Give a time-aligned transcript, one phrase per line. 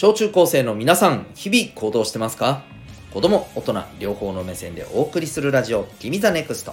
[0.00, 2.62] 小中高生の皆さん、日々行動してますか？
[3.12, 6.72] 子供、大人、両方の目線でお送りするラジオ、君 the NEXT。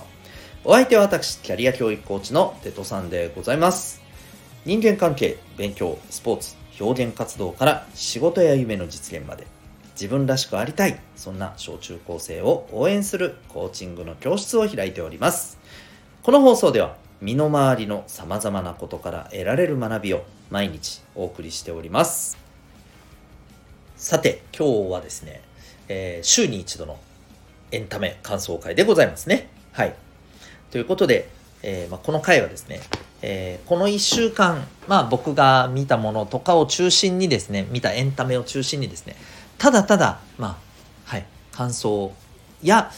[0.63, 3.99] お相手は私、キャリア教育コーチのテトさんでございます。
[4.63, 9.47] 人間関係、勉強、スポーツ、表現活動から仕事や夢の実現まで、
[9.95, 15.57] 自分らしくありたい、そんな小中高生を応援するコーチングの教室を開いております。
[16.21, 22.44] この放送では、身の回りの様々なことから得られる学びを毎日お送りしております。
[23.97, 25.41] さて、今日はですね、
[25.87, 26.97] えー、週に一度の
[27.71, 29.47] エンタメ感想会でございますね。
[29.71, 29.95] はい。
[30.69, 31.29] ということで、
[31.63, 32.81] えー、まあ、この回はですね、
[33.21, 39.15] えー、この1週間、まあ僕が見たものとかを中心にですね、見たエンタメを中心にですね、
[39.57, 40.57] ただただ、まあ、
[41.05, 42.11] はい、感想
[42.61, 42.91] や、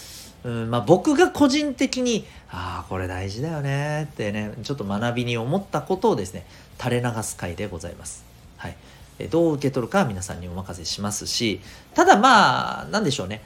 [0.44, 6.46] うんまあ、僕が個人的にああこれ大事だよねってねちょっと学びに思ったことをですね
[6.80, 8.26] 垂れ流す回でございます。
[8.58, 8.78] はい、
[9.26, 11.60] どう受け取るかは皆さんにお任せしますし
[11.96, 13.42] ただまあ何でしょうね。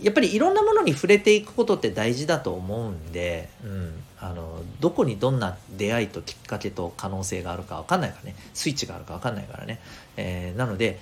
[0.00, 8.36] やっぱりいろんなものに触れていくことって大事だと思うんで、うん、あのどこにどんな出会いときっかけと可能性があるか分かんないからね。
[8.52, 9.80] スイッチがあるか分かんないからね、
[10.16, 11.00] えー、なので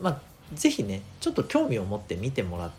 [0.00, 0.20] まあ
[0.52, 2.70] 是非ねちょっと興味を持って見てもらっ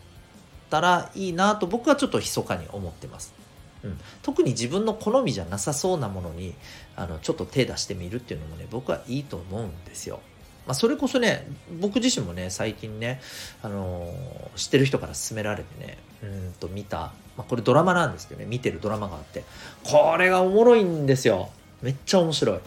[0.70, 3.34] たらいいなと僕はちょっと密かに思ってます。
[3.82, 6.54] うん、特に自分の好みじゃなさそうなものに
[6.96, 10.20] あのちょっと手出してみるっていうのもね僕はいいと思うんですよ。
[10.66, 11.46] まあ、それこそね
[11.80, 13.20] 僕自身もね最近ね、
[13.62, 19.44] あのー、知ってる人から勧められてねうんと見た、まあ、これドラマなんですけどね見てるドラマがあって
[19.84, 21.50] これがおもろいんですよ。
[21.82, 22.58] めっちゃ面白い。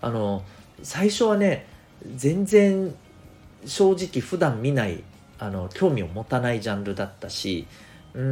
[0.00, 0.42] あのー、
[0.82, 1.66] 最初はね
[2.16, 2.94] 全然
[3.66, 5.02] 正直普段見ない
[5.38, 7.66] あの興味を持たないジャンルだったし
[8.14, 8.22] うー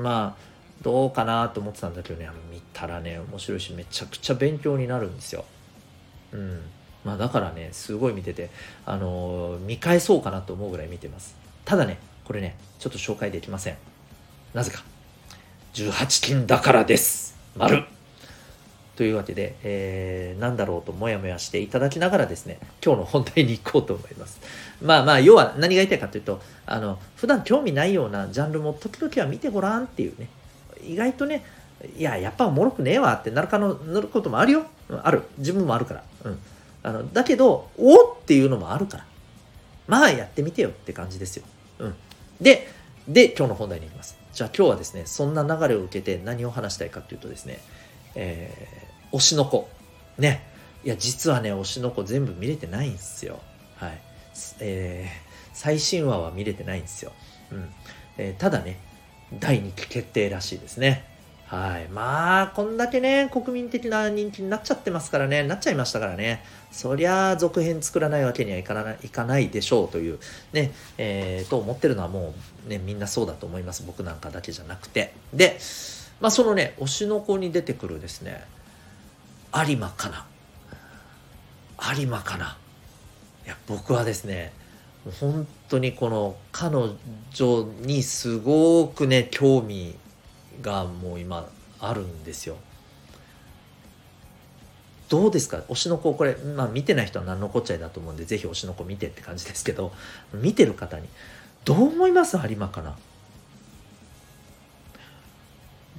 [0.00, 0.48] んまあ
[0.82, 5.44] どうかなと思ってたんだけどね見たらね面白いしめちゃくちゃ勉強になるんですよ。
[6.32, 6.60] うん。
[7.08, 8.50] まあ、だからねすごい見てて、
[8.84, 11.34] あのー、見返そうかなと思うぐらい見てます。
[11.64, 13.76] ただねこれねちょっと紹介できません。
[14.52, 14.84] なぜか。
[15.72, 17.34] 18金だからです。
[17.56, 17.84] 丸。
[18.94, 24.38] というわけで、えー、なんだろうともやもやしていただきながらですね今日の本題に行こうと思います。
[24.82, 30.28] まあまあ要は何が言いたいかというとあの普段興味ないようなジャンルも時々は見てごらんっていうね。
[30.86, 31.42] 意外とね
[31.96, 34.66] いややっぱおもろくねえわってなるかのなることもあるよ。
[35.02, 35.22] ある。
[35.38, 36.02] 自分もあるから。
[36.24, 36.38] うん。
[36.88, 39.04] あのだけどおっていうのもあるから
[39.86, 41.44] まあやってみてよって感じですよ。
[41.80, 41.94] うん、
[42.40, 42.68] で
[43.06, 44.18] で今日の本題に行きます。
[44.32, 47.58] じゃあ今日はですねそんな流れを受けて何を話したいかというとですね、
[48.14, 49.68] えー、推しの子
[50.16, 50.46] ね
[50.84, 53.40] いや実はね推しの子全部見れてないんですよ。
[53.76, 54.00] はい。
[54.60, 57.12] えー、最新話は見れてないんですよ。
[57.52, 57.68] うん
[58.16, 58.80] えー、ただね
[59.38, 61.04] 第2期決定らしいですね。
[61.48, 61.88] はい。
[61.88, 66.44] まあ、こんだけね、国民的な人気になっちゃってますからね、なっちゃいましたからね。
[66.70, 70.18] そりゃ、続編作らないわけにはいかないいかないでしょうという、
[70.52, 72.34] ね、えー、と思ってるのはも
[72.66, 73.82] う、ね、みんなそうだと思います。
[73.86, 75.14] 僕なんかだけじゃなくて。
[75.32, 75.58] で、
[76.20, 78.44] まあ、そのね、推しの子に出てくるですね、
[79.54, 80.26] 有馬かな。
[81.96, 82.58] 有馬かな。
[83.46, 84.52] いや、僕はですね、
[85.18, 86.76] 本当にこの彼
[87.32, 89.96] 女にすごくね、興味
[90.62, 91.48] がもう今
[91.80, 92.56] あるんですよ。
[95.08, 95.62] どうですか？
[95.68, 99.92] 推しの子これ、まあ、見てない人は何のこっちゃいだと思うんでぜひ推しの子見てって感じですけど
[100.34, 101.08] 見てる方に。
[101.64, 102.36] どう思います？
[102.36, 102.96] 有馬かな？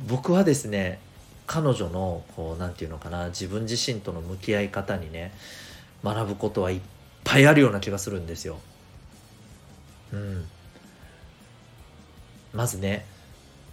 [0.08, 1.00] 僕はですね
[1.48, 5.34] 彼女のこう何て言うのかな自分自身との向き合い方にね
[6.04, 6.82] 学ぶことはいっ
[7.24, 8.60] ぱいあるような気がするんですよ。
[10.14, 10.48] うん、
[12.54, 13.06] まずね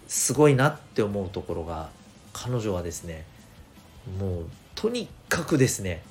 [0.07, 1.89] すごいなって思うところが
[2.33, 3.25] 彼女はですね
[4.19, 4.45] もう
[4.75, 6.01] とにかくですね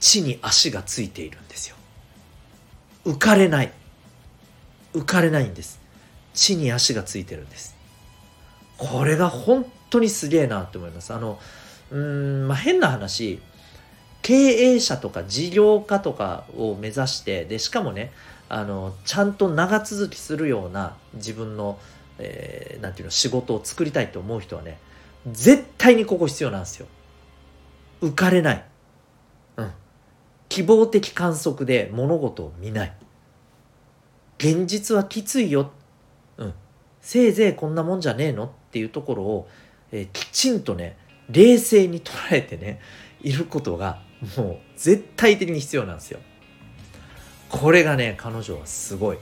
[0.00, 1.76] 地に足がついているんですよ。
[3.06, 3.72] 浮かれない。
[4.92, 5.80] 浮かれないんです。
[6.34, 7.74] 地に足がついてるんです。
[8.76, 11.14] これが本当にすげえなって思います。
[11.14, 11.38] あの
[11.90, 13.40] うんまあ変な話
[14.22, 18.12] 経営者とか事業家とかを目指してでしかもね
[18.48, 21.78] あのちゃんと長続きするような自分の
[22.18, 24.78] えー、なんていうの仕事を作りたいと思う人はね
[25.30, 26.86] 絶対にここ必要なんですよ。
[28.02, 28.64] 浮かれない。
[29.56, 29.70] うん。
[30.48, 32.92] 希望的観測で物事を見ない。
[34.38, 35.70] 現実はきついよ。
[36.36, 36.54] うん。
[37.00, 39.48] せいぜいこんなもんじゃねえのっていうところを、
[39.92, 40.98] えー、きちんとね
[41.30, 42.80] 冷静に捉えてね
[43.22, 44.02] いることが
[44.36, 46.20] もう絶対的に必要なんですよ。
[47.48, 49.18] これがね彼女はすごい。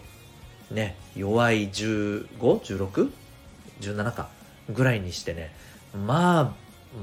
[0.73, 4.29] ね弱い 15?16?17 か
[4.71, 5.55] ぐらいにしてね
[6.07, 6.53] まあ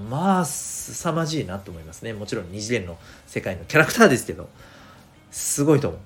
[0.09, 4.49] まあ凄まじいなと思いますねもちろん二次元の世界のキャラクターですけど
[5.31, 5.99] すごいと思う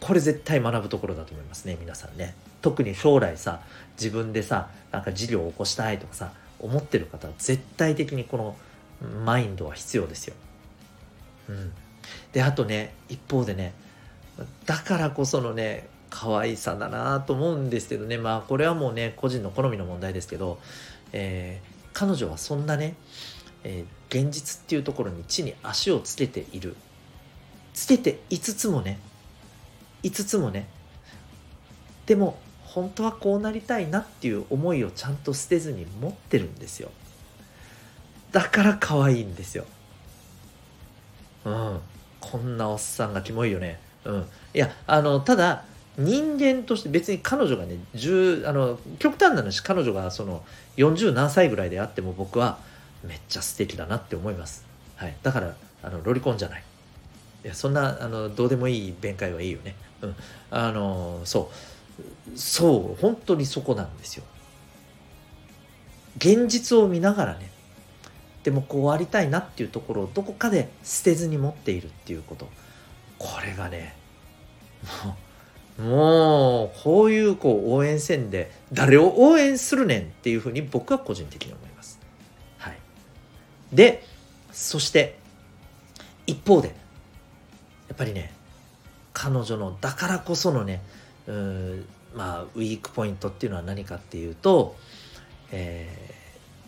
[0.00, 3.60] これ絶対学ぶところだと思いますね皆さんね特に将来さ
[3.96, 8.56] 自分でさなんか事業を起こしたいとかさ思ってる方は絶対的にこの
[9.24, 10.34] マインドは必要ですよ。
[11.48, 11.72] うん、
[12.32, 13.74] であとね一方でね
[14.64, 18.18] だからこそのね可愛さだなと思うんですけどね。
[18.18, 20.60] まあこれはもうね個人の好みの問題ですけど、
[21.12, 22.94] えー、彼女はそんなね、
[23.64, 26.76] えー、現実っていうところに地に足をつけている。
[27.72, 28.98] つけて5つもね
[30.02, 30.68] 5つもね
[32.04, 36.90] でも本当はこうなりたいなっていう思いをちゃんと捨てずに持ってるんですよ。
[38.32, 39.64] だから可愛いんですよ。
[41.46, 41.80] うん。
[42.20, 43.80] こんなおっさんがキモいよね。
[44.04, 44.26] うん。
[44.52, 45.64] いやあのただ
[45.98, 50.42] 人間として別に彼女がね10あの極端な話彼女がその
[50.76, 52.58] 40何歳ぐらいであっても僕は
[53.04, 54.64] めっちゃ素敵だなって思います、
[54.96, 56.62] はい、だからあのロリコンじゃない。
[57.44, 59.74] いやそんなあのどうでもいい弁解はいいよね。
[60.00, 60.14] うん。
[60.50, 61.50] あのそ
[62.34, 62.38] う。
[62.38, 64.24] そう本当にそこなんですよ。
[66.18, 67.50] 現実を見ながらね
[68.44, 72.48] でもこうありたいなっていうところをどこかで捨てずに持っているっていうこと。
[73.18, 73.94] これがね
[75.04, 75.14] もう
[75.82, 81.98] もうこういうこう応援戦で誰を応援するねんっていうふうに僕は個人的に思います。
[82.58, 82.76] はい、
[83.72, 84.04] で
[84.52, 85.18] そして
[86.26, 88.32] 一方でやっぱりね
[89.12, 90.82] 彼女のだからこそのね
[91.26, 91.32] う
[92.14, 94.76] まあウィークポイントっていうのは何かっていうと、
[95.50, 96.14] え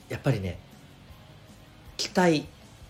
[0.09, 0.59] ー、やっぱりね
[1.97, 2.47] 期待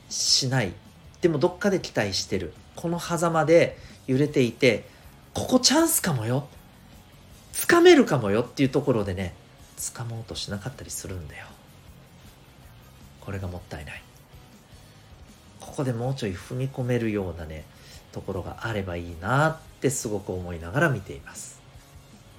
[0.09, 0.73] しない。
[1.21, 2.55] でもどっかで期待してる。
[2.77, 4.94] この狭間で揺れていて
[5.35, 6.47] ここチャンスかもよ。
[7.53, 9.35] つかめるかもよっていうところでね
[9.77, 11.47] 掴もうとしなかったりするんだよ。
[13.21, 14.03] これがもったいない。
[15.61, 17.65] ここでもうちょい踏み込めるようなね
[18.13, 21.61] ところがあればいいなってすごく思いながら見ています。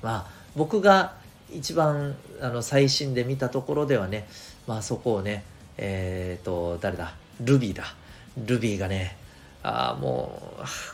[0.01, 1.15] まあ僕が
[1.53, 4.27] 一番あの最新で見たところではね
[4.67, 5.43] まあそこをね
[5.77, 7.13] えっ、ー、と誰だ？
[7.41, 7.83] ルビーだ。
[8.37, 9.17] ルビーがね
[9.67, 10.39] ああも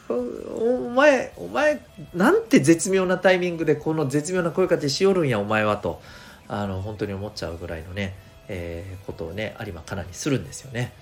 [0.08, 1.82] うお前お前
[2.14, 6.02] なんて絶妙なタイミングでこの絶妙な声かけしよるんやお前はと
[6.48, 8.16] あの本当に思っちゃうぐらいのね、
[8.48, 10.94] えー、ことをね有馬かなにするんですよね。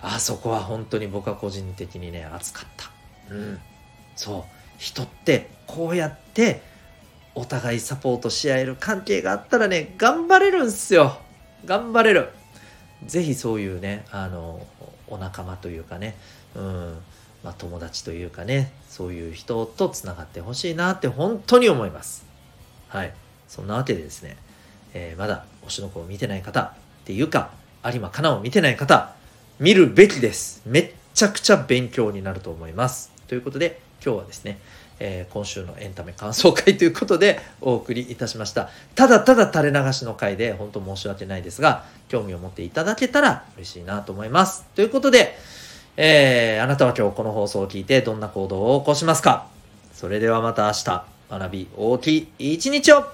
[0.00, 2.90] あそこは本当に僕は個人的にね熱かった。
[3.34, 3.58] うん。
[4.14, 4.42] そう。
[4.78, 6.62] 人ってこうやって
[7.34, 11.18] お互いサポートし合える関係があったらね頑張れるんすよ。
[11.66, 12.30] 頑張れる。
[13.06, 14.66] 是非そういうねあの
[15.08, 16.16] お仲間というかね。
[16.54, 16.94] うん。
[17.44, 18.72] まあ、友達というかね。
[18.88, 22.24] そういう人とつながってほしいなって本当に思います。
[22.88, 23.12] はい。
[23.48, 24.36] そんなわけでですね、
[24.94, 26.72] えー、まだ推しの子を見てない方っ
[27.04, 27.50] ていうか
[27.84, 29.14] 有馬かなを見てない方
[29.60, 30.62] 見るべきです。
[30.66, 33.10] めっちゃくちゃ勉強になると思います。
[33.28, 34.58] ということで今日はですね
[34.98, 38.70] えー、今週のエンタメ感想会ということでお送りいたしました。
[38.94, 44.64] ただただ垂れ流しの回で本当申し訳ないですが、興味を持っていただけたら嬉しいなと思います。
[44.74, 45.36] ということで、
[45.96, 49.46] えー、あなたは今日この放送を聞いてどんな行動を起こしますか？
[49.92, 53.04] それではまた明日、学び大きい一日を